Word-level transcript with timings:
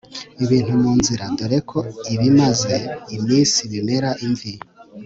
ibintu 0.43 0.73
mu 0.81 0.91
nzira 0.99 1.23
dore 1.37 1.59
ko 1.69 1.79
ibimaze 2.13 2.75
iminsi 3.17 3.59
bimera 3.71 4.09
imvi 4.25 4.51